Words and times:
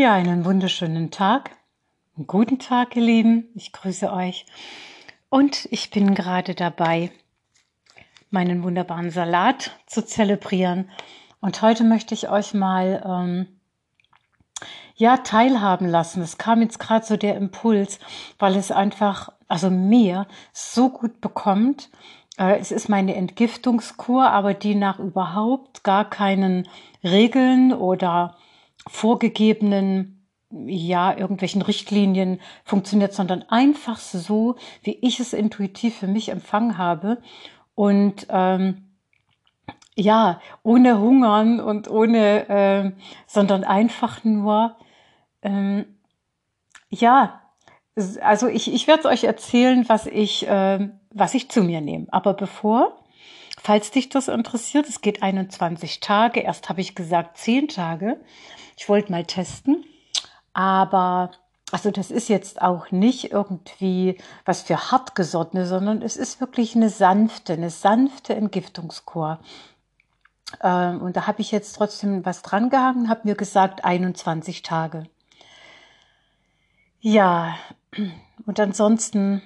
Ja, 0.00 0.12
einen 0.12 0.44
wunderschönen 0.44 1.10
Tag. 1.10 1.56
Einen 2.16 2.28
guten 2.28 2.60
Tag, 2.60 2.94
ihr 2.94 3.02
Lieben. 3.02 3.48
Ich 3.56 3.72
grüße 3.72 4.12
euch. 4.12 4.46
Und 5.28 5.66
ich 5.72 5.90
bin 5.90 6.14
gerade 6.14 6.54
dabei, 6.54 7.10
meinen 8.30 8.62
wunderbaren 8.62 9.10
Salat 9.10 9.72
zu 9.86 10.06
zelebrieren. 10.06 10.88
Und 11.40 11.62
heute 11.62 11.82
möchte 11.82 12.14
ich 12.14 12.28
euch 12.28 12.54
mal 12.54 13.02
ähm, 13.04 13.46
ja 14.94 15.16
teilhaben 15.16 15.88
lassen. 15.88 16.22
Es 16.22 16.38
kam 16.38 16.62
jetzt 16.62 16.78
gerade 16.78 17.04
so 17.04 17.16
der 17.16 17.34
Impuls, 17.34 17.98
weil 18.38 18.54
es 18.54 18.70
einfach, 18.70 19.30
also 19.48 19.68
mir 19.68 20.28
so 20.52 20.90
gut 20.90 21.20
bekommt. 21.20 21.90
Äh, 22.38 22.60
es 22.60 22.70
ist 22.70 22.88
meine 22.88 23.16
Entgiftungskur, 23.16 24.30
aber 24.30 24.54
die 24.54 24.76
nach 24.76 25.00
überhaupt 25.00 25.82
gar 25.82 26.08
keinen 26.08 26.68
Regeln 27.02 27.72
oder 27.72 28.36
vorgegebenen 28.88 30.18
ja, 30.50 31.16
irgendwelchen 31.16 31.62
Richtlinien 31.62 32.40
funktioniert, 32.64 33.12
sondern 33.12 33.42
einfach 33.48 33.98
so, 33.98 34.56
wie 34.82 34.98
ich 35.02 35.20
es 35.20 35.32
intuitiv 35.32 35.96
für 35.96 36.06
mich 36.06 36.30
empfangen 36.30 36.78
habe. 36.78 37.18
Und 37.74 38.26
ähm, 38.30 38.88
ja, 39.94 40.40
ohne 40.62 41.00
Hungern 41.00 41.60
und 41.60 41.90
ohne, 41.90 42.48
äh, 42.48 42.92
sondern 43.26 43.64
einfach 43.64 44.24
nur, 44.24 44.76
ähm, 45.42 45.84
ja, 46.88 47.42
also 48.22 48.46
ich, 48.46 48.72
ich 48.72 48.86
werde 48.86 49.08
euch 49.08 49.24
erzählen, 49.24 49.84
was 49.88 50.06
ich, 50.06 50.46
äh, 50.46 50.88
was 51.12 51.34
ich 51.34 51.50
zu 51.50 51.62
mir 51.62 51.80
nehme. 51.80 52.06
Aber 52.10 52.32
bevor, 52.32 53.04
falls 53.68 53.90
dich 53.90 54.08
das 54.08 54.28
interessiert, 54.28 54.88
es 54.88 55.02
geht 55.02 55.22
21 55.22 56.00
Tage. 56.00 56.40
Erst 56.40 56.70
habe 56.70 56.80
ich 56.80 56.94
gesagt 56.94 57.36
10 57.36 57.68
Tage. 57.68 58.18
Ich 58.78 58.88
wollte 58.88 59.12
mal 59.12 59.26
testen, 59.26 59.84
aber 60.54 61.32
also 61.70 61.90
das 61.90 62.10
ist 62.10 62.30
jetzt 62.30 62.62
auch 62.62 62.90
nicht 62.92 63.30
irgendwie 63.30 64.16
was 64.46 64.62
für 64.62 64.90
hartgesottene, 64.90 65.66
sondern 65.66 66.00
es 66.00 66.16
ist 66.16 66.40
wirklich 66.40 66.76
eine 66.76 66.88
sanfte, 66.88 67.52
eine 67.52 67.68
sanfte 67.68 68.34
Entgiftungskur. 68.34 69.38
Ähm, 70.62 71.02
und 71.02 71.18
da 71.18 71.26
habe 71.26 71.42
ich 71.42 71.50
jetzt 71.50 71.76
trotzdem 71.76 72.24
was 72.24 72.40
dran 72.40 72.70
gehangen, 72.70 73.10
habe 73.10 73.20
mir 73.24 73.34
gesagt 73.34 73.84
21 73.84 74.62
Tage. 74.62 75.04
Ja, 77.02 77.54
und 78.46 78.58
ansonsten 78.58 79.42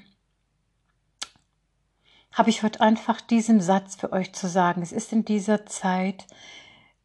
habe 2.33 2.51
ich 2.51 2.63
heute 2.63 2.81
einfach 2.81 3.21
diesen 3.21 3.61
Satz 3.61 3.97
für 3.97 4.13
euch 4.13 4.33
zu 4.33 4.49
sagen. 4.49 4.83
Es 4.83 4.93
ist 4.93 5.13
in 5.13 5.25
dieser 5.25 5.67
Zeit 5.67 6.27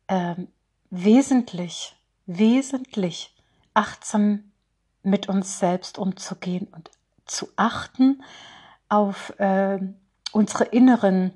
ähm, 0.08 0.48
wesentlich, 0.90 1.96
wesentlich 2.26 3.36
achtsam 3.74 4.52
mit 5.04 5.30
uns 5.30 5.60
selbst 5.60 5.98
umzugehen 5.98 6.68
und 6.72 6.92
zu 7.26 7.48
achten 7.56 8.24
auf 8.90 9.38
äh, 9.40 9.80
unsere 10.32 10.66
inneren 10.66 11.34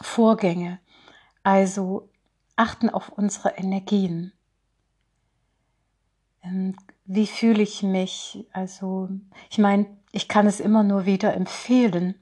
Vorgänge. 0.00 0.78
Also 1.42 2.08
achten 2.56 2.90
auf 2.90 3.10
unsere 3.10 3.50
Energien. 3.50 4.32
Ähm, 6.42 6.74
wie 7.04 7.26
fühle 7.26 7.62
ich 7.62 7.82
mich? 7.82 8.46
Also, 8.52 9.08
ich 9.50 9.58
meine, 9.58 9.86
ich 10.12 10.28
kann 10.28 10.46
es 10.46 10.60
immer 10.60 10.82
nur 10.82 11.06
wieder 11.06 11.34
empfehlen, 11.34 12.14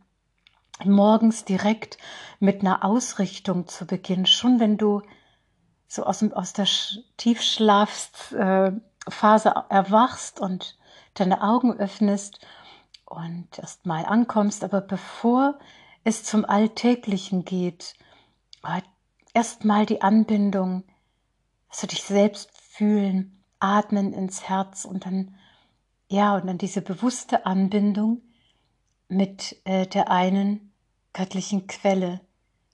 morgens 0.84 1.44
direkt 1.44 1.98
mit 2.38 2.60
einer 2.60 2.84
Ausrichtung 2.84 3.66
zu 3.66 3.86
beginnen. 3.86 4.26
Schon 4.26 4.60
wenn 4.60 4.76
du 4.76 5.02
so 5.88 6.04
aus, 6.04 6.18
dem, 6.18 6.32
aus 6.32 6.52
der 6.52 6.66
Tiefschlafphase 7.16 8.80
äh, 9.48 9.62
erwachst 9.68 10.40
und 10.40 10.76
deine 11.14 11.42
Augen 11.42 11.72
öffnest 11.78 12.40
und 13.04 13.58
erst 13.58 13.86
mal 13.86 14.04
ankommst, 14.04 14.64
aber 14.64 14.80
bevor 14.80 15.58
es 16.04 16.24
zum 16.24 16.44
Alltäglichen 16.44 17.44
geht, 17.44 17.94
äh, 18.64 18.82
erst 19.32 19.64
mal 19.64 19.86
die 19.86 20.02
Anbindung, 20.02 20.84
also 21.68 21.86
dich 21.86 22.02
selbst 22.02 22.50
fühlen, 22.58 23.42
atmen 23.60 24.12
ins 24.12 24.48
Herz 24.48 24.84
und 24.84 25.06
dann, 25.06 25.36
ja, 26.08 26.34
und 26.36 26.46
dann 26.46 26.58
diese 26.58 26.82
bewusste 26.82 27.46
Anbindung 27.46 28.22
mit 29.08 29.56
äh, 29.64 29.86
der 29.86 30.10
einen 30.10 30.65
göttlichen 31.16 31.66
Quelle, 31.66 32.20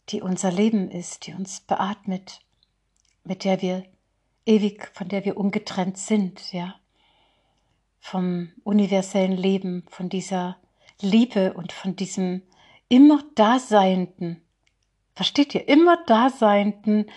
die 0.08 0.20
unser 0.20 0.50
Leben 0.50 0.90
ist, 0.90 1.26
die 1.26 1.32
uns 1.32 1.60
beatmet 1.60 2.40
mit 3.24 3.44
der 3.44 3.62
wir 3.62 3.84
ewig, 4.46 4.90
von 4.94 5.08
der 5.08 5.24
wir 5.24 5.36
ungetrennt 5.36 5.96
sind, 5.96 6.52
ja, 6.52 6.74
vom 8.00 8.50
universellen 8.64 9.36
Leben, 9.36 9.84
von 9.88 10.08
dieser 10.08 10.56
Liebe 11.00 11.54
und 11.54 11.72
von 11.72 11.94
diesem 11.94 12.42
immer 12.88 13.22
Daseinenden, 13.36 14.42
versteht 15.14 15.54
ihr, 15.54 15.68
immer 15.68 16.04
Daseinenden, 16.06 17.10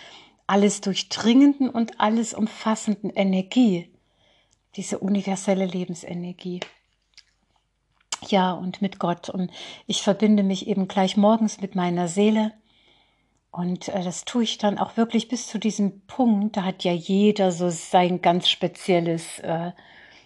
alles 0.48 0.82
durchdringenden 0.82 1.70
und 1.70 2.00
alles 2.00 2.36
umfassenden 2.36 3.10
Energie, 3.10 3.92
diese 4.76 5.00
universelle 5.00 5.66
Lebensenergie. 5.66 6.60
Ja, 8.28 8.54
und 8.54 8.82
mit 8.82 9.00
Gott. 9.00 9.30
Und 9.30 9.52
ich 9.88 10.02
verbinde 10.02 10.44
mich 10.44 10.68
eben 10.68 10.88
gleich 10.88 11.18
morgens 11.18 11.62
mit 11.62 11.76
meiner 11.76 12.08
Seele 12.08 12.52
und 13.56 13.88
äh, 13.88 14.04
das 14.04 14.26
tue 14.26 14.44
ich 14.44 14.58
dann 14.58 14.78
auch 14.78 14.98
wirklich 14.98 15.30
bis 15.30 15.48
zu 15.48 15.58
diesem 15.58 16.02
Punkt. 16.08 16.58
Da 16.58 16.64
hat 16.64 16.84
ja 16.84 16.92
jeder 16.92 17.54
so 17.54 17.70
sein 17.70 18.22
ganz 18.22 18.50
spezielles 18.50 19.40
äh, 19.40 19.72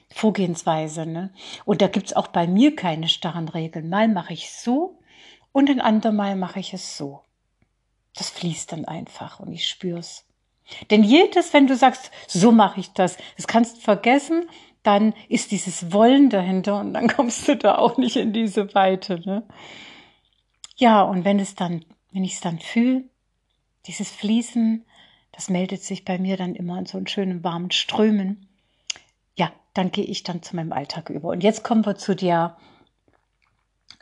Vorgehensweise. 0.10 1.06
Ne? 1.06 1.32
Und 1.64 1.84
da 1.84 1.88
gibt's 1.88 2.14
auch 2.14 2.28
bei 2.28 2.48
mir 2.48 2.76
keine 2.76 3.08
starren 3.08 3.48
Regeln. 3.48 3.88
Mal 3.88 4.08
mache 4.08 4.34
ich 4.34 4.52
so 4.52 4.98
und 5.52 5.70
ein 5.70 5.80
andermal 5.80 6.36
mache 6.36 6.60
ich 6.60 6.74
es 6.74 6.98
so. 6.98 7.22
Das 8.16 8.32
fließt 8.32 8.72
dann 8.72 8.86
einfach 8.86 9.40
und 9.40 9.52
ich 9.54 9.68
spür's. 9.68 10.26
Denn 10.90 11.04
jedes, 11.04 11.54
wenn 11.54 11.68
du 11.68 11.76
sagst, 11.76 12.10
so 12.28 12.52
mache 12.52 12.80
ich 12.80 12.94
das, 12.94 13.18
das 13.38 13.46
kannst 13.46 13.78
du 13.78 13.82
vergessen, 13.82 14.50
dann 14.84 15.14
ist 15.28 15.52
dieses 15.52 15.92
Wollen 15.92 16.30
dahinter 16.30 16.80
und 16.80 16.94
dann 16.94 17.08
kommst 17.16 17.48
du 17.48 17.56
da 17.56 17.78
auch 17.78 17.98
nicht 17.98 18.16
in 18.16 18.34
diese 18.34 18.74
Weite. 18.74 19.20
Ne? 19.26 19.44
Ja, 20.76 21.02
und 21.02 21.26
wenn 21.26 21.40
es 21.40 21.56
dann, 21.56 21.86
wenn 22.12 22.24
ich 22.24 22.36
es 22.36 22.42
dann 22.42 22.60
fühle, 22.60 23.04
dieses 23.86 24.10
Fließen, 24.12 24.86
das 25.32 25.50
meldet 25.50 25.84
sich 25.84 26.06
bei 26.06 26.18
mir 26.18 26.38
dann 26.38 26.56
immer 26.56 26.80
in 26.80 26.86
so 26.86 26.98
einen 26.98 27.08
schönen 27.08 27.44
warmen 27.44 27.72
Strömen. 27.72 28.48
Ja, 29.36 29.52
dann 29.74 29.92
gehe 29.92 30.06
ich 30.06 30.24
dann 30.24 30.42
zu 30.42 30.56
meinem 30.56 30.74
Alltag 30.74 31.10
über. 31.10 31.30
Und 31.30 31.44
jetzt 31.44 31.64
kommen 31.64 31.86
wir 31.86 31.96
zu 31.96 32.16
der, 32.16 32.58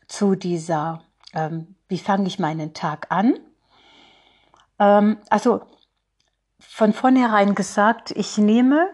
zu 0.07 0.35
dieser, 0.35 1.03
ähm, 1.33 1.75
wie 1.87 1.99
fange 1.99 2.27
ich 2.27 2.39
meinen 2.39 2.73
Tag 2.73 3.11
an? 3.11 3.39
Ähm, 4.79 5.17
also 5.29 5.61
von 6.59 6.93
vornherein 6.93 7.55
gesagt, 7.55 8.11
ich 8.11 8.37
nehme 8.37 8.89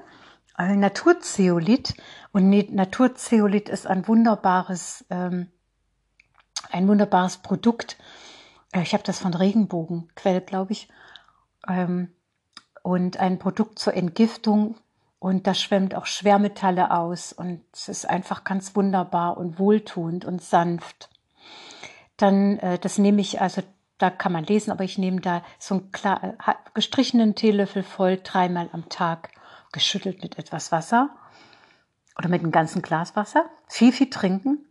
Naturzeolit. 0.57 1.95
Und 2.31 2.49
Naturzeolit 2.73 3.69
ist 3.69 3.87
ein 3.87 4.07
wunderbares, 4.07 5.05
ähm, 5.09 5.51
ein 6.71 6.87
wunderbares 6.87 7.37
Produkt, 7.37 7.97
äh, 8.73 8.81
ich 8.81 8.93
habe 8.93 9.03
das 9.03 9.19
von 9.19 9.33
Regenbogenquell, 9.33 10.41
glaube 10.41 10.73
ich, 10.73 10.89
ähm, 11.67 12.09
und 12.81 13.17
ein 13.17 13.39
Produkt 13.39 13.79
zur 13.79 13.93
Entgiftung. 13.93 14.75
Und 15.19 15.47
da 15.47 15.53
schwemmt 15.53 15.95
auch 15.95 16.05
Schwermetalle 16.05 16.91
aus. 16.91 17.31
Und 17.31 17.61
es 17.71 17.87
ist 17.87 18.09
einfach 18.09 18.43
ganz 18.43 18.75
wunderbar 18.75 19.37
und 19.37 19.57
wohltuend 19.57 20.25
und 20.25 20.41
sanft. 20.41 21.09
Dann, 22.17 22.59
äh, 22.59 22.77
das 22.77 22.97
nehme 22.97 23.21
ich, 23.21 23.39
also 23.39 23.63
da 23.99 24.09
kann 24.09 24.33
man 24.33 24.43
lesen, 24.43 24.71
aber 24.71 24.83
ich 24.83 24.97
nehme 24.97 25.21
da 25.21 25.43
so 25.59 25.75
einen 25.75 25.91
klar, 25.93 26.35
gestrichenen 26.73 27.35
Teelöffel 27.35 27.83
voll 27.83 28.19
dreimal 28.21 28.69
am 28.73 28.89
Tag, 28.89 29.29
geschüttelt 29.73 30.23
mit 30.23 30.39
etwas 30.39 30.71
Wasser 30.71 31.09
oder 32.17 32.29
mit 32.29 32.41
einem 32.41 32.53
ganzen 32.53 32.81
Glas 32.81 33.17
Wasser. 33.17 33.49
Viel, 33.67 33.91
viel 33.91 34.09
trinken. 34.09 34.65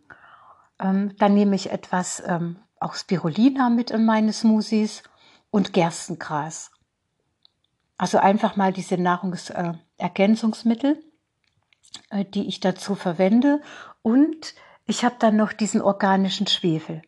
Ähm, 0.79 1.15
dann 1.19 1.35
nehme 1.35 1.55
ich 1.55 1.71
etwas 1.71 2.23
ähm, 2.27 2.57
auch 2.81 2.95
Spirulina 2.95 3.69
mit 3.69 3.91
in 3.91 4.07
meine 4.07 4.33
Smoothies 4.33 5.03
und 5.51 5.75
Gerstengras. 5.75 6.71
Also 7.99 8.17
einfach 8.19 8.57
mal 8.57 8.73
diese 8.73 8.97
Nahrungsergänzungsmittel, 8.97 11.05
äh, 12.11 12.25
die 12.25 12.49
ich 12.49 12.61
dazu 12.61 12.95
verwende. 12.95 13.61
Und 14.03 14.55
ich 14.87 15.05
habe 15.05 15.17
dann 15.19 15.37
noch 15.37 15.53
diesen 15.53 15.83
organischen 15.83 16.47
Schwefel. 16.47 17.03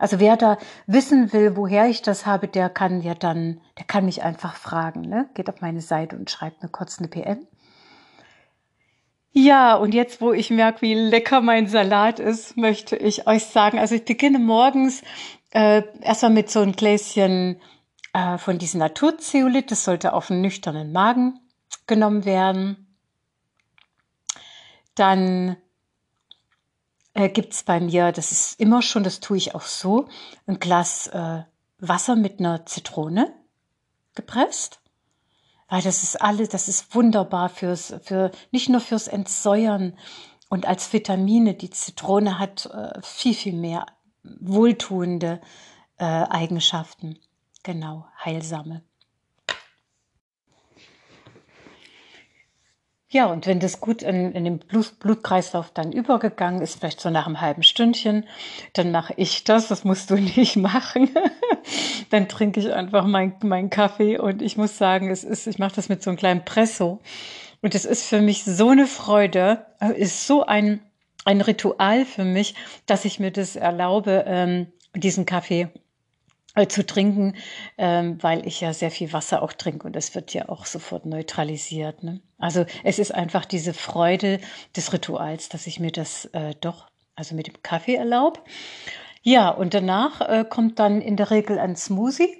Also 0.00 0.18
wer 0.18 0.38
da 0.38 0.56
wissen 0.86 1.30
will, 1.34 1.56
woher 1.56 1.86
ich 1.86 2.00
das 2.00 2.24
habe, 2.24 2.48
der 2.48 2.70
kann 2.70 3.02
ja 3.02 3.14
dann, 3.14 3.60
der 3.78 3.84
kann 3.84 4.06
mich 4.06 4.22
einfach 4.22 4.56
fragen. 4.56 5.02
Ne? 5.02 5.28
Geht 5.34 5.50
auf 5.50 5.60
meine 5.60 5.82
Seite 5.82 6.16
und 6.16 6.30
schreibt 6.30 6.62
mir 6.62 6.70
kurz 6.70 6.98
eine 6.98 7.08
PM. 7.08 7.46
Ja, 9.32 9.74
und 9.74 9.92
jetzt, 9.92 10.22
wo 10.22 10.32
ich 10.32 10.48
merke, 10.48 10.80
wie 10.80 10.94
lecker 10.94 11.42
mein 11.42 11.68
Salat 11.68 12.18
ist, 12.18 12.56
möchte 12.56 12.96
ich 12.96 13.26
euch 13.26 13.44
sagen, 13.44 13.78
also 13.78 13.94
ich 13.94 14.06
beginne 14.06 14.38
morgens 14.38 15.02
äh, 15.50 15.82
erstmal 16.00 16.32
mit 16.32 16.50
so 16.50 16.60
einem 16.60 16.72
Gläschen 16.72 17.60
äh, 18.14 18.38
von 18.38 18.56
diesem 18.56 18.80
Naturzeolit. 18.80 19.70
Das 19.70 19.84
sollte 19.84 20.14
auf 20.14 20.30
einen 20.30 20.40
nüchternen 20.40 20.92
Magen 20.92 21.38
genommen 21.86 22.24
werden. 22.24 22.86
dann 24.94 25.56
äh, 27.14 27.28
gibt 27.28 27.52
es 27.52 27.62
bei 27.62 27.80
mir, 27.80 28.12
das 28.12 28.32
ist 28.32 28.60
immer 28.60 28.82
schon, 28.82 29.02
das 29.02 29.20
tue 29.20 29.36
ich 29.36 29.54
auch 29.54 29.62
so, 29.62 30.08
ein 30.46 30.58
Glas 30.58 31.08
äh, 31.08 31.42
Wasser 31.78 32.16
mit 32.16 32.40
einer 32.40 32.66
Zitrone 32.66 33.32
gepresst. 34.14 34.80
Weil 35.68 35.82
das 35.82 36.02
ist 36.02 36.20
alles, 36.20 36.48
das 36.48 36.68
ist 36.68 36.94
wunderbar 36.94 37.48
fürs, 37.48 37.94
für, 38.02 38.32
nicht 38.50 38.68
nur 38.68 38.80
fürs 38.80 39.06
Entsäuern 39.06 39.96
und 40.48 40.66
als 40.66 40.92
Vitamine. 40.92 41.54
Die 41.54 41.70
Zitrone 41.70 42.38
hat 42.40 42.66
äh, 42.66 43.00
viel, 43.02 43.34
viel 43.34 43.54
mehr 43.54 43.86
wohltuende 44.24 45.40
äh, 45.96 46.04
Eigenschaften. 46.04 47.18
Genau, 47.62 48.06
heilsame. 48.24 48.82
Ja, 53.12 53.26
und 53.26 53.48
wenn 53.48 53.58
das 53.58 53.80
gut 53.80 54.02
in, 54.02 54.30
in 54.32 54.44
den 54.44 54.60
Blut, 54.60 55.00
Blutkreislauf 55.00 55.72
dann 55.74 55.90
übergegangen 55.90 56.62
ist, 56.62 56.78
vielleicht 56.78 57.00
so 57.00 57.10
nach 57.10 57.26
einem 57.26 57.40
halben 57.40 57.64
Stündchen, 57.64 58.24
dann 58.74 58.92
mache 58.92 59.14
ich 59.16 59.42
das, 59.42 59.66
das 59.66 59.82
musst 59.82 60.10
du 60.10 60.14
nicht 60.36 60.54
machen. 60.54 61.10
dann 62.10 62.28
trinke 62.28 62.60
ich 62.60 62.72
einfach 62.72 63.04
meinen 63.06 63.34
mein 63.42 63.68
Kaffee 63.68 64.16
und 64.16 64.42
ich 64.42 64.56
muss 64.56 64.78
sagen, 64.78 65.10
es 65.10 65.24
ist, 65.24 65.48
ich 65.48 65.58
mache 65.58 65.74
das 65.74 65.88
mit 65.88 66.04
so 66.04 66.10
einem 66.10 66.18
kleinen 66.18 66.44
Presso. 66.44 67.00
Und 67.62 67.74
es 67.74 67.84
ist 67.84 68.04
für 68.06 68.20
mich 68.20 68.44
so 68.44 68.68
eine 68.68 68.86
Freude, 68.86 69.66
ist 69.96 70.28
so 70.28 70.46
ein, 70.46 70.80
ein 71.24 71.40
Ritual 71.40 72.06
für 72.06 72.24
mich, 72.24 72.54
dass 72.86 73.04
ich 73.04 73.18
mir 73.18 73.32
das 73.32 73.56
erlaube, 73.56 74.24
ähm, 74.26 74.68
diesen 74.94 75.26
Kaffee 75.26 75.68
zu 76.68 76.84
trinken, 76.84 77.36
ähm, 77.78 78.18
weil 78.22 78.46
ich 78.46 78.60
ja 78.60 78.72
sehr 78.72 78.90
viel 78.90 79.12
Wasser 79.12 79.42
auch 79.42 79.52
trinke 79.52 79.86
und 79.86 79.94
das 79.94 80.14
wird 80.14 80.34
ja 80.34 80.48
auch 80.48 80.66
sofort 80.66 81.06
neutralisiert. 81.06 82.02
Ne? 82.02 82.20
Also 82.38 82.66
es 82.82 82.98
ist 82.98 83.14
einfach 83.14 83.44
diese 83.44 83.72
Freude 83.72 84.40
des 84.76 84.92
Rituals, 84.92 85.48
dass 85.48 85.66
ich 85.66 85.78
mir 85.78 85.92
das 85.92 86.26
äh, 86.26 86.54
doch, 86.60 86.88
also 87.14 87.34
mit 87.34 87.46
dem 87.46 87.62
Kaffee 87.62 87.94
erlaube. 87.94 88.40
Ja, 89.22 89.50
und 89.50 89.74
danach 89.74 90.20
äh, 90.22 90.44
kommt 90.48 90.78
dann 90.78 91.00
in 91.00 91.16
der 91.16 91.30
Regel 91.30 91.58
ein 91.58 91.76
Smoothie. 91.76 92.36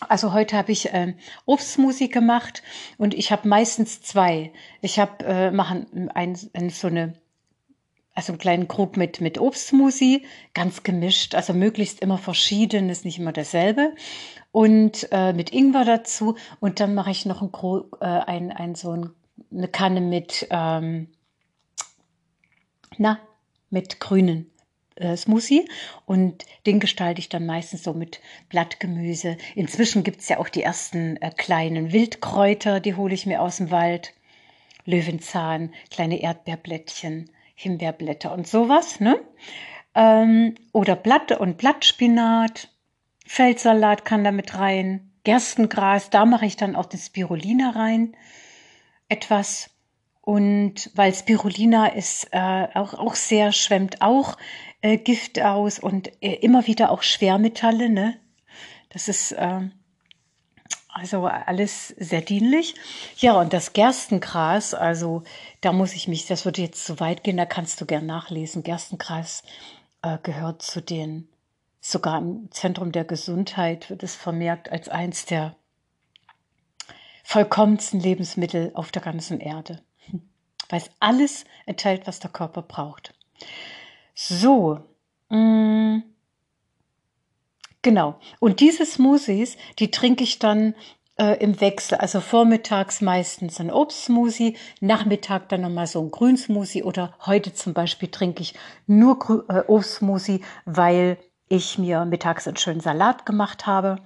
Also 0.00 0.32
heute 0.32 0.56
habe 0.56 0.72
ich 0.72 0.92
äh, 0.92 1.14
Obstsmoothie 1.46 2.08
gemacht 2.08 2.62
und 2.98 3.14
ich 3.14 3.32
habe 3.32 3.48
meistens 3.48 4.02
zwei. 4.02 4.52
Ich 4.80 4.98
habe 4.98 5.24
äh, 5.24 5.50
machen 5.50 6.10
ein, 6.14 6.38
ein, 6.52 6.70
so 6.70 6.88
eine 6.88 7.14
also 8.14 8.32
einen 8.32 8.38
kleinen 8.38 8.68
Krug 8.68 8.96
mit, 8.96 9.20
mit 9.20 9.38
Obstsmoothie, 9.38 10.24
ganz 10.54 10.84
gemischt, 10.84 11.34
also 11.34 11.52
möglichst 11.52 12.00
immer 12.00 12.18
verschieden, 12.18 12.88
ist 12.88 13.04
nicht 13.04 13.18
immer 13.18 13.32
dasselbe. 13.32 13.94
Und 14.52 15.08
äh, 15.10 15.32
mit 15.32 15.52
Ingwer 15.52 15.84
dazu. 15.84 16.36
Und 16.60 16.78
dann 16.78 16.94
mache 16.94 17.10
ich 17.10 17.26
noch 17.26 17.40
einen 17.40 17.50
Krug, 17.50 17.98
äh, 18.00 18.04
ein, 18.04 18.52
ein, 18.52 18.76
so 18.76 18.92
ein, 18.92 19.10
eine 19.52 19.66
Kanne 19.66 20.00
mit, 20.00 20.46
ähm, 20.50 21.08
na, 22.98 23.18
mit 23.70 23.98
grünen 23.98 24.48
äh, 24.94 25.16
Smoothie. 25.16 25.68
Und 26.06 26.44
den 26.66 26.78
gestalte 26.78 27.18
ich 27.18 27.28
dann 27.28 27.46
meistens 27.46 27.82
so 27.82 27.94
mit 27.94 28.20
Blattgemüse. 28.48 29.38
Inzwischen 29.56 30.04
gibt's 30.04 30.28
ja 30.28 30.38
auch 30.38 30.48
die 30.48 30.62
ersten 30.62 31.16
äh, 31.16 31.32
kleinen 31.36 31.92
Wildkräuter, 31.92 32.78
die 32.78 32.94
hole 32.94 33.12
ich 33.14 33.26
mir 33.26 33.42
aus 33.42 33.56
dem 33.56 33.72
Wald. 33.72 34.14
Löwenzahn, 34.86 35.72
kleine 35.90 36.20
Erdbeerblättchen 36.20 37.30
Himbeerblätter 37.54 38.32
und 38.32 38.46
sowas, 38.46 39.00
ne? 39.00 39.20
Ähm, 39.94 40.56
oder 40.72 40.96
Blatt 40.96 41.32
und 41.32 41.56
Blattspinat, 41.56 42.68
Feldsalat 43.26 44.04
kann 44.04 44.24
da 44.24 44.32
mit 44.32 44.58
rein, 44.58 45.12
Gerstengras, 45.24 46.10
da 46.10 46.26
mache 46.26 46.46
ich 46.46 46.56
dann 46.56 46.76
auch 46.76 46.86
die 46.86 46.98
Spirulina 46.98 47.70
rein, 47.70 48.16
etwas. 49.08 49.70
Und 50.20 50.90
weil 50.94 51.14
Spirulina 51.14 51.86
ist 51.88 52.28
äh, 52.32 52.68
auch, 52.74 52.94
auch 52.94 53.14
sehr, 53.14 53.52
schwemmt 53.52 54.02
auch 54.02 54.36
äh, 54.80 54.96
Gift 54.96 55.40
aus 55.40 55.78
und 55.78 56.10
äh, 56.22 56.34
immer 56.36 56.66
wieder 56.66 56.90
auch 56.90 57.02
Schwermetalle, 57.02 57.88
ne? 57.88 58.18
Das 58.90 59.08
ist 59.08 59.32
äh, 59.32 59.60
also 60.94 61.26
alles 61.26 61.88
sehr 61.88 62.20
dienlich. 62.20 62.76
Ja, 63.16 63.34
und 63.34 63.52
das 63.52 63.72
Gerstengras, 63.72 64.74
also 64.74 65.24
da 65.60 65.72
muss 65.72 65.92
ich 65.92 66.06
mich, 66.06 66.26
das 66.26 66.44
würde 66.44 66.62
jetzt 66.62 66.86
zu 66.86 67.00
weit 67.00 67.24
gehen, 67.24 67.36
da 67.36 67.46
kannst 67.46 67.80
du 67.80 67.84
gern 67.84 68.06
nachlesen. 68.06 68.62
Gerstengras 68.62 69.42
äh, 70.02 70.18
gehört 70.22 70.62
zu 70.62 70.80
den, 70.80 71.28
sogar 71.80 72.18
im 72.18 72.48
Zentrum 72.52 72.92
der 72.92 73.04
Gesundheit 73.04 73.90
wird 73.90 74.04
es 74.04 74.14
vermerkt 74.14 74.70
als 74.70 74.88
eins 74.88 75.26
der 75.26 75.56
vollkommensten 77.24 77.98
Lebensmittel 77.98 78.70
auf 78.74 78.92
der 78.92 79.02
ganzen 79.02 79.40
Erde. 79.40 79.82
Weil 80.68 80.80
es 80.80 80.90
alles 81.00 81.44
enthält, 81.66 82.06
was 82.06 82.20
der 82.20 82.30
Körper 82.30 82.62
braucht. 82.62 83.14
So, 84.14 84.78
mh, 85.28 85.38
mm, 85.38 86.13
Genau. 87.84 88.18
Und 88.40 88.60
diese 88.60 88.86
Smoothies, 88.86 89.58
die 89.78 89.90
trinke 89.90 90.24
ich 90.24 90.38
dann 90.38 90.74
äh, 91.18 91.36
im 91.44 91.60
Wechsel. 91.60 91.98
Also 91.98 92.20
vormittags 92.20 93.02
meistens 93.02 93.60
ein 93.60 93.70
Obstsmoothie, 93.70 94.56
Nachmittag 94.80 95.50
dann 95.50 95.60
nochmal 95.60 95.86
so 95.86 96.00
ein 96.00 96.10
Grünsmoothie 96.10 96.82
oder 96.82 97.12
heute 97.26 97.52
zum 97.52 97.74
Beispiel 97.74 98.08
trinke 98.10 98.40
ich 98.40 98.54
nur 98.86 99.18
Grü 99.18 99.42
äh, 99.50 99.64
Obstsmoothie, 99.68 100.42
weil 100.64 101.18
ich 101.48 101.76
mir 101.76 102.06
mittags 102.06 102.48
einen 102.48 102.56
schönen 102.56 102.80
Salat 102.80 103.26
gemacht 103.26 103.66
habe. 103.66 103.98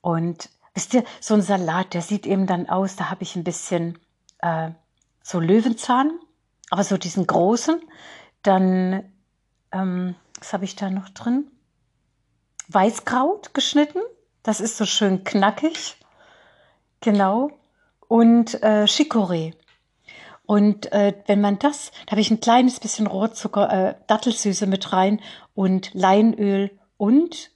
Und 0.00 0.50
wisst 0.74 0.92
ihr, 0.92 1.04
so 1.20 1.34
ein 1.34 1.42
Salat, 1.42 1.94
der 1.94 2.02
sieht 2.02 2.26
eben 2.26 2.48
dann 2.48 2.68
aus, 2.68 2.96
da 2.96 3.08
habe 3.08 3.22
ich 3.22 3.36
ein 3.36 3.44
bisschen 3.44 4.00
äh, 4.40 4.70
so 5.22 5.38
Löwenzahn, 5.38 6.10
aber 6.70 6.82
so 6.82 6.96
diesen 6.96 7.24
großen. 7.24 7.80
Dann, 8.42 9.04
ähm, 9.70 10.16
was 10.40 10.52
habe 10.52 10.64
ich 10.64 10.74
da 10.74 10.90
noch 10.90 11.08
drin? 11.10 11.46
Weißkraut 12.68 13.54
geschnitten. 13.54 14.00
Das 14.42 14.60
ist 14.60 14.76
so 14.76 14.84
schön 14.84 15.24
knackig. 15.24 15.96
Genau. 17.00 17.50
Und 18.08 18.62
äh, 18.62 18.84
Chicorée. 18.84 19.54
Und 20.44 20.90
äh, 20.92 21.14
wenn 21.26 21.40
man 21.40 21.58
das, 21.58 21.92
da 22.06 22.12
habe 22.12 22.20
ich 22.20 22.30
ein 22.30 22.40
kleines 22.40 22.80
bisschen 22.80 23.06
Rohrzucker, 23.06 23.72
äh, 23.72 23.94
Dattelsüße 24.06 24.66
mit 24.66 24.92
rein 24.92 25.20
und 25.54 25.94
Leinöl 25.94 26.78
und, 26.96 27.50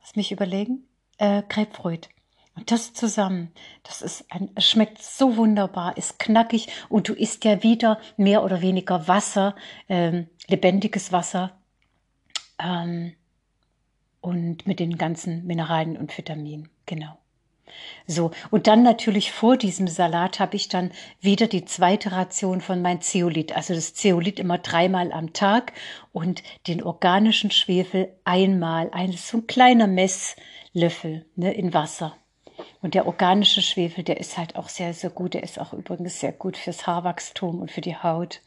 lass 0.00 0.16
mich 0.16 0.30
überlegen, 0.30 0.86
äh, 1.18 1.42
Grapefruit. 1.48 2.08
Und 2.56 2.70
das 2.70 2.92
zusammen, 2.92 3.52
das 3.84 4.02
ist 4.02 4.26
ein, 4.30 4.50
schmeckt 4.58 5.02
so 5.02 5.36
wunderbar, 5.36 5.96
ist 5.96 6.18
knackig 6.18 6.68
und 6.88 7.08
du 7.08 7.14
isst 7.14 7.44
ja 7.44 7.62
wieder 7.62 7.98
mehr 8.16 8.44
oder 8.44 8.60
weniger 8.60 9.08
Wasser, 9.08 9.54
ähm, 9.88 10.28
lebendiges 10.46 11.10
Wasser. 11.10 11.58
Ähm, 12.58 13.14
und 14.20 14.66
mit 14.66 14.80
den 14.80 14.98
ganzen 14.98 15.46
Mineralien 15.46 15.96
und 15.96 16.16
Vitaminen. 16.16 16.68
Genau. 16.86 17.18
So, 18.06 18.32
und 18.50 18.66
dann 18.66 18.82
natürlich 18.82 19.30
vor 19.30 19.56
diesem 19.56 19.86
Salat 19.86 20.40
habe 20.40 20.56
ich 20.56 20.68
dann 20.68 20.90
wieder 21.20 21.46
die 21.46 21.64
zweite 21.64 22.12
Ration 22.12 22.60
von 22.60 22.82
mein 22.82 23.00
Zeolit, 23.00 23.52
also 23.52 23.74
das 23.74 23.94
Zeolit 23.94 24.40
immer 24.40 24.58
dreimal 24.58 25.12
am 25.12 25.32
Tag 25.32 25.72
und 26.12 26.42
den 26.66 26.82
organischen 26.82 27.50
Schwefel 27.50 28.12
einmal, 28.24 28.90
ein, 28.92 29.12
so 29.12 29.38
ein 29.38 29.46
kleiner 29.46 29.86
Messlöffel 29.86 31.26
ne, 31.36 31.52
in 31.54 31.72
Wasser. 31.72 32.16
Und 32.82 32.94
der 32.94 33.06
organische 33.06 33.62
Schwefel, 33.62 34.04
der 34.04 34.20
ist 34.20 34.36
halt 34.36 34.56
auch 34.56 34.68
sehr, 34.68 34.92
sehr 34.92 35.10
gut. 35.10 35.34
Der 35.34 35.42
ist 35.42 35.58
auch 35.58 35.72
übrigens 35.72 36.20
sehr 36.20 36.32
gut 36.32 36.56
fürs 36.56 36.86
Haarwachstum 36.86 37.60
und 37.60 37.70
für 37.70 37.80
die 37.80 37.96
Haut 37.96 38.40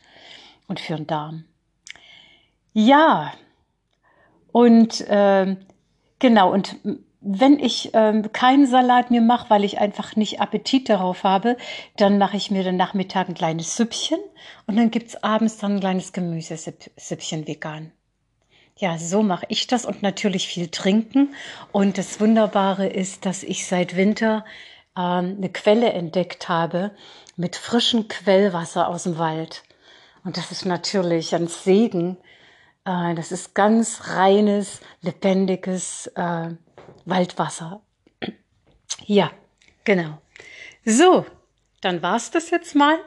und 0.68 0.80
für 0.80 0.96
den 0.96 1.08
Darm. 1.08 1.46
Ja, 2.74 3.34
und 4.54 5.02
äh, 5.02 5.58
genau, 6.20 6.54
und 6.54 6.78
wenn 7.20 7.58
ich 7.58 7.90
ähm, 7.94 8.32
keinen 8.32 8.68
Salat 8.68 9.10
mir 9.10 9.22
mache, 9.22 9.50
weil 9.50 9.64
ich 9.64 9.80
einfach 9.80 10.16
nicht 10.16 10.40
Appetit 10.40 10.90
darauf 10.90 11.24
habe, 11.24 11.58
dann 11.98 12.18
mache 12.18 12.38
ich 12.38 12.52
mir 12.52 12.64
den 12.64 12.78
Nachmittag 12.78 13.30
ein 13.30 13.34
kleines 13.34 13.76
Süppchen 13.76 14.20
und 14.68 14.78
dann 14.78 14.92
gibt's 14.92 15.16
abends 15.24 15.58
dann 15.58 15.76
ein 15.76 15.80
kleines 15.80 16.14
Gemüsesüppchen 16.14 17.48
vegan. 17.48 17.92
Ja, 18.78 18.98
so 18.98 19.24
mache 19.24 19.46
ich 19.50 19.68
das 19.68 19.86
und 19.86 20.02
natürlich 20.04 20.48
viel 20.48 20.68
trinken. 20.68 21.34
Und 21.72 21.98
das 21.98 22.20
Wunderbare 22.20 22.88
ist, 22.88 23.26
dass 23.26 23.44
ich 23.44 23.66
seit 23.66 23.96
Winter 23.96 24.46
ähm, 24.98 25.36
eine 25.38 25.50
Quelle 25.50 25.94
entdeckt 25.94 26.50
habe 26.50 26.92
mit 27.38 27.56
frischem 27.56 28.08
Quellwasser 28.08 28.88
aus 28.88 29.04
dem 29.04 29.18
Wald. 29.18 29.64
Und 30.24 30.38
das 30.38 30.52
ist 30.52 30.66
natürlich 30.66 31.34
ein 31.34 31.48
Segen, 31.48 32.18
äh, 32.86 33.16
das 33.16 33.32
ist 33.32 33.54
ganz 33.54 34.10
reines, 34.10 34.82
lebendiges 35.02 36.08
äh, 36.16 36.50
Waldwasser. 37.06 37.82
Ja, 39.06 39.32
genau. 39.84 40.22
So, 40.86 41.26
dann 41.82 42.02
war's 42.02 42.32
das 42.32 42.50
jetzt 42.50 42.76
mal. 42.76 42.98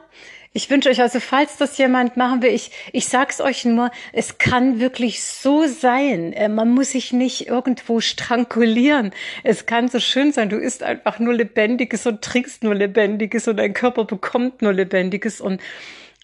Ich 0.53 0.71
wünsche 0.71 0.89
euch 0.89 1.01
also, 1.01 1.19
falls 1.19 1.57
das 1.57 1.77
jemand 1.77 2.17
machen 2.17 2.41
will, 2.41 2.51
ich, 2.51 2.71
ich 2.91 3.07
sag's 3.07 3.41
euch 3.41 3.65
nur, 3.65 3.91
es 4.11 4.39
kann 4.39 4.79
wirklich 4.79 5.23
so 5.23 5.67
sein. 5.67 6.33
Äh, 6.33 6.49
man 6.49 6.73
muss 6.73 6.91
sich 6.91 7.13
nicht 7.13 7.47
irgendwo 7.47 7.99
strangulieren. 7.99 9.11
Es 9.43 9.67
kann 9.67 9.87
so 9.87 9.99
schön 9.99 10.31
sein, 10.31 10.49
du 10.49 10.57
isst 10.57 10.81
einfach 10.81 11.19
nur 11.19 11.35
Lebendiges 11.35 12.07
und 12.07 12.23
trinkst 12.23 12.63
nur 12.63 12.73
Lebendiges 12.73 13.47
und 13.47 13.57
dein 13.57 13.73
Körper 13.73 14.05
bekommt 14.05 14.63
nur 14.63 14.73
Lebendiges 14.73 15.41
und 15.41 15.61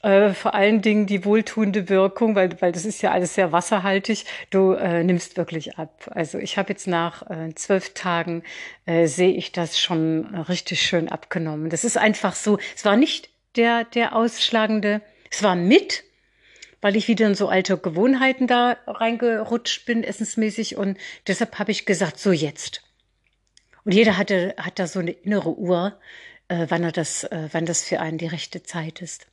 äh, 0.03 0.33
vor 0.33 0.53
allen 0.53 0.81
Dingen 0.81 1.05
die 1.05 1.23
wohltuende 1.23 1.87
Wirkung, 1.87 2.35
weil, 2.35 2.61
weil 2.61 2.73
das 2.73 2.83
ist 2.83 3.01
ja 3.01 3.11
alles 3.11 3.35
sehr 3.35 3.51
wasserhaltig. 3.53 4.25
Du 4.49 4.73
äh, 4.73 5.03
nimmst 5.03 5.37
wirklich 5.37 5.77
ab. 5.77 6.09
Also 6.11 6.37
ich 6.37 6.57
habe 6.57 6.69
jetzt 6.73 6.87
nach 6.87 7.29
äh, 7.29 7.55
zwölf 7.55 7.93
Tagen 7.93 8.43
äh, 8.85 9.07
sehe 9.07 9.31
ich 9.31 9.53
das 9.53 9.79
schon 9.79 10.25
richtig 10.35 10.81
schön 10.81 11.09
abgenommen. 11.09 11.69
Das 11.69 11.85
ist 11.85 11.97
einfach 11.97 12.35
so. 12.35 12.59
Es 12.75 12.83
war 12.83 12.97
nicht 12.97 13.29
der 13.55 13.85
der 13.85 14.15
ausschlagende. 14.15 15.01
Es 15.31 15.41
war 15.41 15.55
mit, 15.55 16.03
weil 16.81 16.97
ich 16.97 17.07
wieder 17.07 17.25
in 17.27 17.35
so 17.35 17.47
alte 17.47 17.77
Gewohnheiten 17.77 18.45
da 18.45 18.75
reingerutscht 18.85 19.85
bin, 19.85 20.03
essensmäßig. 20.03 20.75
Und 20.75 20.97
deshalb 21.27 21.59
habe 21.59 21.71
ich 21.71 21.85
gesagt, 21.85 22.19
so 22.19 22.33
jetzt. 22.33 22.83
Und 23.85 23.93
jeder 23.93 24.17
hatte, 24.17 24.53
hat 24.57 24.79
da 24.79 24.87
so 24.87 24.99
eine 24.99 25.11
innere 25.11 25.57
Uhr, 25.57 25.97
äh, 26.49 26.65
wann, 26.67 26.83
er 26.83 26.91
das, 26.91 27.23
äh, 27.23 27.47
wann 27.53 27.65
das 27.65 27.83
für 27.83 28.01
einen 28.01 28.17
die 28.17 28.27
rechte 28.27 28.63
Zeit 28.63 29.01
ist. 29.01 29.27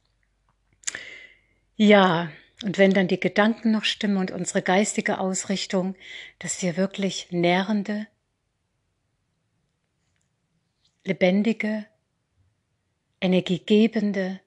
Ja, 1.83 2.31
und 2.63 2.77
wenn 2.77 2.93
dann 2.93 3.09
die 3.09 3.19
Gedanken 3.19 3.71
noch 3.71 3.85
stimmen 3.85 4.19
und 4.19 4.33
unsere 4.33 4.61
geistige 4.61 5.19
Ausrichtung, 5.19 5.97
dass 6.39 6.61
wir 6.61 6.77
wirklich 6.77 7.29
nährende, 7.31 8.07
lebendige, 11.05 11.87
energiegebende, 13.23 14.41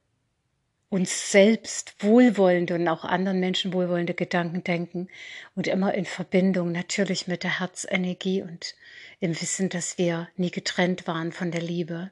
uns 0.89 1.31
selbst 1.31 1.95
wohlwollende 2.03 2.75
und 2.75 2.87
auch 2.87 3.03
anderen 3.03 3.39
Menschen 3.39 3.73
wohlwollende 3.73 4.13
Gedanken 4.13 4.63
denken 4.63 5.07
und 5.55 5.65
immer 5.65 5.95
in 5.95 6.05
Verbindung 6.05 6.71
natürlich 6.71 7.25
mit 7.25 7.41
der 7.41 7.59
Herzenergie 7.59 8.43
und 8.43 8.75
im 9.19 9.31
Wissen, 9.41 9.69
dass 9.69 9.97
wir 9.97 10.29
nie 10.37 10.51
getrennt 10.51 11.07
waren 11.07 11.31
von 11.31 11.49
der 11.49 11.63
Liebe, 11.63 12.11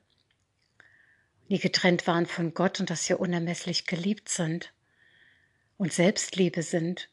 nie 1.47 1.59
getrennt 1.59 2.07
waren 2.07 2.25
von 2.25 2.55
Gott 2.55 2.79
und 2.79 2.89
dass 2.89 3.07
wir 3.07 3.19
unermesslich 3.19 3.85
geliebt 3.85 4.27
sind 4.27 4.73
und 5.81 5.91
Selbstliebe 5.91 6.61
sind. 6.61 7.09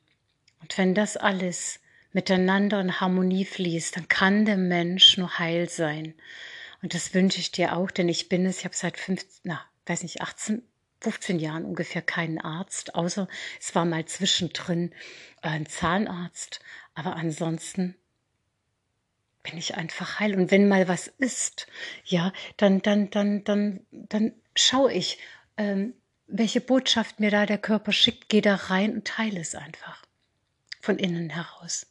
Und 0.60 0.76
wenn 0.76 0.94
das 0.94 1.16
alles 1.16 1.80
miteinander 2.12 2.78
in 2.82 3.00
Harmonie 3.00 3.46
fließt, 3.46 3.96
dann 3.96 4.08
kann 4.08 4.44
der 4.44 4.58
Mensch 4.58 5.16
nur 5.16 5.38
heil 5.38 5.70
sein. 5.70 6.12
Und 6.82 6.92
das 6.92 7.14
wünsche 7.14 7.40
ich 7.40 7.50
dir 7.50 7.74
auch, 7.74 7.90
denn 7.90 8.10
ich 8.10 8.28
bin 8.28 8.44
es, 8.44 8.58
ich 8.58 8.64
habe 8.66 8.76
seit 8.76 8.98
15, 8.98 9.40
na, 9.44 9.64
weiß 9.86 10.02
nicht, 10.02 10.20
18, 10.20 10.62
15 11.00 11.38
Jahren 11.38 11.64
ungefähr 11.64 12.02
keinen 12.02 12.38
Arzt, 12.38 12.94
außer 12.94 13.26
es 13.58 13.74
war 13.74 13.86
mal 13.86 14.04
zwischendrin 14.04 14.92
äh, 15.40 15.48
ein 15.48 15.64
Zahnarzt. 15.64 16.60
Aber 16.94 17.16
ansonsten 17.16 17.94
bin 19.44 19.56
ich 19.56 19.76
einfach 19.76 20.20
heil. 20.20 20.34
Und 20.34 20.50
wenn 20.50 20.68
mal 20.68 20.88
was 20.88 21.06
ist, 21.06 21.68
ja, 22.04 22.34
dann, 22.58 22.82
dann, 22.82 23.08
dann, 23.08 23.44
dann, 23.44 23.86
dann 23.92 24.34
schaue 24.54 24.92
ich, 24.92 25.18
ähm, 25.56 25.94
welche 26.28 26.60
Botschaft 26.60 27.20
mir 27.20 27.30
da 27.30 27.46
der 27.46 27.58
Körper 27.58 27.92
schickt, 27.92 28.28
gehe 28.28 28.42
da 28.42 28.54
rein 28.54 28.94
und 28.94 29.06
teile 29.06 29.40
es 29.40 29.54
einfach. 29.54 30.04
Von 30.80 30.98
innen 30.98 31.30
heraus. 31.30 31.86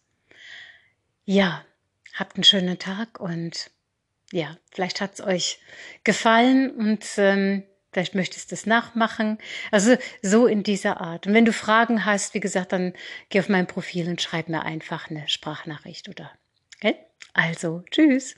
Ja, 1.26 1.66
habt 2.16 2.36
einen 2.36 2.44
schönen 2.44 2.80
Tag 2.80 3.20
und 3.20 3.70
ja, 4.32 4.58
vielleicht 4.72 5.02
hat 5.02 5.16
es 5.16 5.22
euch 5.22 5.60
gefallen 6.04 6.72
und 6.72 7.06
ähm, 7.18 7.64
Vielleicht 7.98 8.14
möchtest 8.14 8.52
du 8.52 8.54
es 8.54 8.68
nachmachen. 8.68 9.40
Also 9.72 9.98
so 10.22 10.46
in 10.46 10.62
dieser 10.62 11.02
Art. 11.02 11.26
Und 11.26 11.34
wenn 11.34 11.46
du 11.46 11.52
Fragen 11.52 12.06
hast, 12.06 12.36
wie 12.36 12.40
gesagt, 12.40 12.72
dann 12.72 12.94
geh 13.30 13.40
auf 13.40 13.50
mein 13.50 13.66
Profil 13.66 14.08
und 14.08 14.22
schreib 14.22 14.50
mir 14.50 14.62
einfach 14.64 15.10
eine 15.10 15.28
Sprachnachricht 15.28 16.08
oder. 16.08 16.32
Okay? 16.76 16.96
Also, 17.34 17.84
tschüss. 17.90 18.36